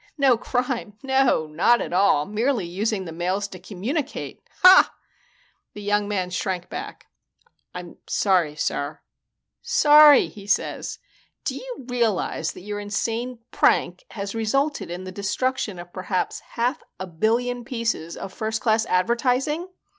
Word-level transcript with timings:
"No 0.17 0.35
crime! 0.35 0.97
No, 1.03 1.45
not 1.45 1.79
at 1.79 1.93
all. 1.93 2.25
Merely 2.25 2.65
using 2.65 3.05
the 3.05 3.11
mails 3.11 3.47
to 3.49 3.59
communicate. 3.59 4.41
Ha!" 4.63 4.91
The 5.75 5.81
young 5.83 6.07
man 6.07 6.31
shrank 6.31 6.69
back. 6.69 7.05
"I'm 7.75 7.97
sorry, 8.07 8.55
sir." 8.55 9.01
"Sorry, 9.61 10.25
he 10.27 10.47
says! 10.47 10.97
Do 11.43 11.53
you 11.55 11.85
realize 11.87 12.53
that 12.53 12.61
your 12.61 12.79
insane 12.79 13.41
prank 13.51 14.03
has 14.09 14.33
resulted 14.33 14.89
in 14.89 15.03
the 15.03 15.11
destruction 15.11 15.77
of 15.77 15.93
perhaps 15.93 16.39
a 16.39 16.43
half 16.55 16.81
billion 17.19 17.63
pieces 17.63 18.17
of 18.17 18.33
first 18.33 18.59
class 18.59 18.87
advertising? 18.87 19.67